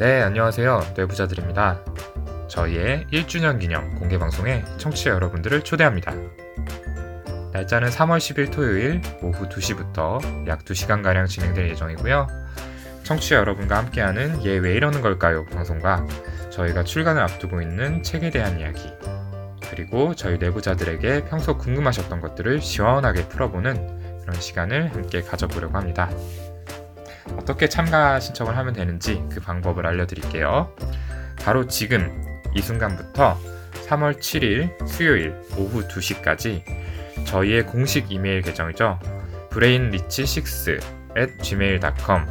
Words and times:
네, 0.00 0.22
안녕하세요. 0.22 0.94
뇌부자들입니다. 0.96 1.84
저희의 2.48 3.06
1주년 3.12 3.60
기념 3.60 3.94
공개 3.96 4.18
방송에 4.18 4.64
청취자 4.78 5.10
여러분들을 5.10 5.60
초대합니다. 5.60 6.14
날짜는 7.52 7.90
3월 7.90 8.16
10일 8.16 8.50
토요일 8.50 9.02
오후 9.20 9.46
2시부터 9.50 10.48
약 10.48 10.64
2시간가량 10.64 11.28
진행될 11.28 11.68
예정이고요. 11.68 12.28
청취자 13.02 13.36
여러분과 13.36 13.76
함께하는 13.76 14.42
얘 14.46 14.56
왜 14.56 14.72
이러는 14.72 15.02
걸까요? 15.02 15.44
방송과 15.44 16.06
저희가 16.48 16.82
출간을 16.82 17.20
앞두고 17.20 17.60
있는 17.60 18.02
책에 18.02 18.30
대한 18.30 18.58
이야기, 18.58 18.90
그리고 19.68 20.14
저희 20.14 20.38
내부자들에게 20.38 21.26
평소 21.26 21.58
궁금하셨던 21.58 22.22
것들을 22.22 22.62
시원하게 22.62 23.28
풀어보는 23.28 24.20
그런 24.22 24.40
시간을 24.40 24.94
함께 24.94 25.20
가져보려고 25.20 25.76
합니다. 25.76 26.08
어떻게 27.36 27.68
참가 27.68 28.20
신청을 28.20 28.56
하면 28.56 28.74
되는지 28.74 29.24
그 29.32 29.40
방법을 29.40 29.86
알려드릴게요. 29.86 30.74
바로 31.42 31.66
지금 31.66 32.22
이 32.54 32.60
순간부터 32.60 33.38
3월 33.88 34.18
7일 34.18 34.86
수요일 34.86 35.34
오후 35.56 35.88
2시까지 35.88 36.62
저희의 37.24 37.66
공식 37.66 38.10
이메일 38.10 38.42
계정이죠. 38.42 38.98
brainrich6 39.50 40.82
at 41.18 41.38
gmail.com 41.42 42.26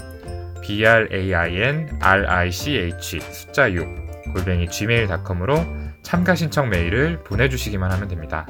brainrich 0.62 3.22
숫자 3.34 3.72
6 3.72 4.34
골뱅이 4.34 4.68
gmail.com으로 4.68 5.66
참가 6.04 6.36
신청 6.36 6.70
메일을 6.70 7.24
보내주시기만 7.24 7.92
하면 7.92 8.08
됩니다. 8.08 8.46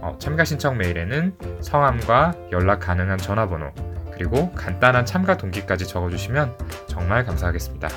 어, 0.00 0.16
참가 0.18 0.44
신청 0.44 0.78
메일에는 0.78 1.36
성함과 1.60 2.34
연락 2.52 2.80
가능한 2.80 3.18
전화번호 3.18 3.72
그리고 4.16 4.50
간단한 4.52 5.04
참가 5.04 5.36
동기까지 5.36 5.86
적어주시면 5.86 6.56
정말 6.88 7.24
감사하겠습니다. 7.24 7.88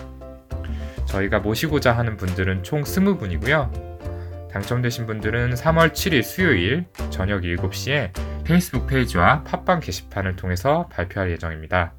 저희가 1.05 1.39
모시고자 1.39 1.93
하는 1.93 2.17
분들은 2.17 2.63
총 2.63 2.83
20분이고요. 2.83 4.51
당첨되신 4.51 5.05
분들은 5.05 5.53
3월 5.53 5.91
7일 5.91 6.23
수요일 6.23 6.85
저녁 7.09 7.41
7시에 7.41 8.11
페이스북 8.43 8.87
페이지와 8.87 9.43
팟빵 9.43 9.79
게시판을 9.79 10.35
통해서 10.35 10.87
발표할 10.91 11.31
예정입니다. 11.31 11.93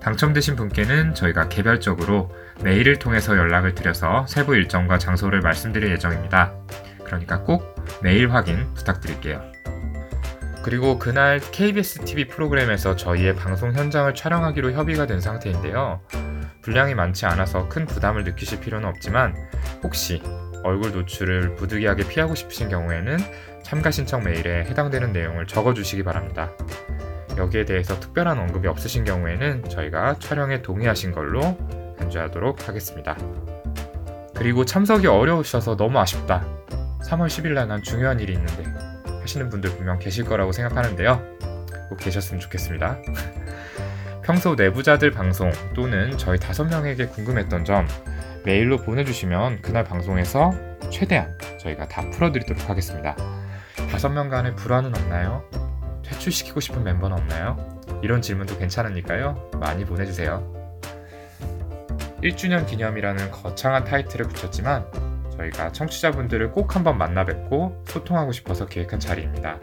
당첨되신 0.00 0.56
분께는 0.56 1.14
저희가 1.14 1.48
개별적으로 1.48 2.30
메일을 2.62 2.98
통해서 2.98 3.36
연락을 3.36 3.74
드려서 3.74 4.26
세부 4.26 4.54
일정과 4.56 4.98
장소를 4.98 5.40
말씀드릴 5.40 5.90
예정입니다. 5.92 6.52
그러니까 7.04 7.42
꼭 7.42 7.74
메일 8.02 8.32
확인 8.32 8.72
부탁드릴게요. 8.74 9.61
그리고 10.62 10.98
그날 10.98 11.40
KBS 11.40 12.04
TV 12.04 12.28
프로그램에서 12.28 12.94
저희의 12.96 13.34
방송 13.34 13.72
현장을 13.72 14.14
촬영하기로 14.14 14.72
협의가 14.72 15.06
된 15.06 15.20
상태인데요. 15.20 16.00
분량이 16.62 16.94
많지 16.94 17.26
않아서 17.26 17.68
큰 17.68 17.86
부담을 17.86 18.22
느끼실 18.24 18.60
필요는 18.60 18.88
없지만 18.88 19.34
혹시 19.82 20.22
얼굴 20.62 20.92
노출을 20.92 21.56
부득이하게 21.56 22.06
피하고 22.06 22.36
싶으신 22.36 22.68
경우에는 22.68 23.18
참가 23.64 23.90
신청 23.90 24.22
메일에 24.22 24.64
해당되는 24.66 25.12
내용을 25.12 25.46
적어주시기 25.48 26.04
바랍니다. 26.04 26.50
여기에 27.36 27.64
대해서 27.64 27.98
특별한 27.98 28.38
언급이 28.38 28.68
없으신 28.68 29.04
경우에는 29.04 29.64
저희가 29.68 30.18
촬영에 30.20 30.62
동의하신 30.62 31.10
걸로 31.12 31.56
간주하도록 31.98 32.68
하겠습니다. 32.68 33.16
그리고 34.36 34.64
참석이 34.64 35.06
어려우셔서 35.08 35.76
너무 35.76 35.98
아쉽다. 35.98 36.46
3월 37.08 37.26
10일 37.26 37.54
날 37.54 37.66
난 37.68 37.82
중요한 37.82 38.20
일이 38.20 38.34
있는데 38.34 38.91
하시는 39.22 39.48
분들 39.48 39.70
분명 39.76 39.98
계실 39.98 40.24
거라고 40.24 40.52
생각하는데요. 40.52 41.38
꼭 41.88 41.96
계셨으면 41.98 42.40
좋겠습니다. 42.40 42.98
평소 44.24 44.54
내부자들 44.54 45.10
방송 45.10 45.50
또는 45.74 46.16
저희 46.16 46.38
다섯 46.38 46.64
명에게 46.64 47.06
궁금했던 47.06 47.64
점 47.64 47.88
메일로 48.44 48.78
보내주시면 48.78 49.62
그날 49.62 49.84
방송에서 49.84 50.52
최대한 50.90 51.36
저희가 51.58 51.88
다 51.88 52.08
풀어드리도록 52.10 52.68
하겠습니다. 52.68 53.16
다섯 53.90 54.08
명 54.10 54.28
간의 54.28 54.54
불안은 54.56 54.94
없나요? 54.94 55.44
퇴출시키고 56.04 56.60
싶은 56.60 56.84
멤버는 56.84 57.16
없나요? 57.16 57.56
이런 58.02 58.20
질문도 58.20 58.58
괜찮으니까요. 58.58 59.50
많이 59.60 59.84
보내주세요. 59.84 60.62
1주년 62.22 62.66
기념이라는 62.66 63.30
거창한 63.30 63.84
타이틀을 63.84 64.28
붙였지만 64.28 64.86
저희가 65.42 65.72
청취자분들을 65.72 66.52
꼭 66.52 66.76
한번 66.76 66.98
만나 66.98 67.24
뵙고 67.24 67.82
소통하고 67.88 68.30
싶어서 68.32 68.66
계획한 68.66 69.00
자리입니다. 69.00 69.58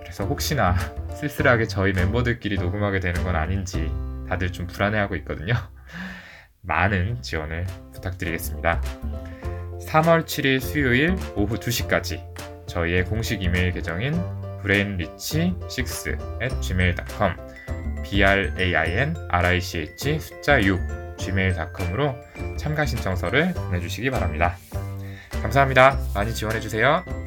그래서 0.00 0.24
혹시나 0.24 0.74
쓸쓸하게 1.14 1.66
저희 1.66 1.92
멤버들끼리 1.92 2.56
녹음하게 2.56 3.00
되는 3.00 3.22
건 3.24 3.36
아닌지 3.36 3.92
다들 4.28 4.52
좀 4.52 4.66
불안해하고 4.66 5.16
있거든요. 5.16 5.54
많은 6.62 7.20
지원을 7.22 7.66
부탁드리겠습니다. 7.94 8.80
3월 9.86 10.24
7일 10.24 10.60
수요일 10.60 11.16
오후 11.34 11.56
2시까지 11.56 12.22
저희의 12.66 13.04
공식 13.04 13.42
이메일 13.42 13.72
계정인 13.72 14.14
brainrich6 14.62 16.42
at 16.42 16.60
gmail.com 16.60 17.34
brainrich 18.04 20.20
숫자 20.20 20.62
6 20.62 20.78
gmail.com으로 21.18 22.14
참가 22.56 22.86
신청서를 22.86 23.52
보내주시기 23.54 24.10
바랍니다. 24.10 24.56
감사합니다. 25.42 25.98
많이 26.14 26.34
지원해주세요. 26.34 27.19